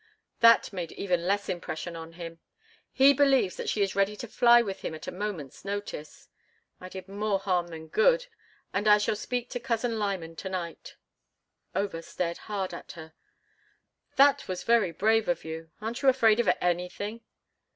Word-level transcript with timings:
That 0.39 0.73
made 0.73 0.91
even 0.93 1.27
less 1.27 1.47
impression 1.47 1.95
on 1.95 2.13
him—he 2.13 3.13
believes 3.13 3.55
that 3.57 3.69
she 3.69 3.83
is 3.83 3.95
ready 3.95 4.15
to 4.15 4.27
fly 4.27 4.59
with 4.63 4.81
him 4.81 4.95
at 4.95 5.05
a 5.05 5.11
moment's 5.11 5.63
notice. 5.63 6.27
I 6.79 6.89
did 6.89 7.07
more 7.07 7.37
harm 7.37 7.67
than 7.67 7.87
good, 7.87 8.25
and 8.73 8.87
I 8.87 8.97
shall 8.97 9.15
speak 9.15 9.51
to 9.51 9.59
Cousin 9.59 9.99
Lyman 9.99 10.37
to 10.37 10.49
night." 10.49 10.95
Over 11.75 12.01
stared 12.01 12.39
hard 12.49 12.73
at 12.73 12.93
her. 12.93 13.13
"That 14.15 14.47
was 14.47 14.63
very 14.63 14.91
brave 14.91 15.27
of 15.27 15.45
you. 15.45 15.69
Aren't 15.81 16.01
you 16.01 16.09
afraid 16.09 16.39
of 16.39 16.49
anything?" 16.59 17.21